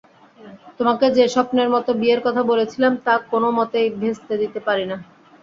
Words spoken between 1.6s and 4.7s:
মতো বিয়ের কথা বলেছিলাম তা কোনো মতেই ভেস্তে দিতে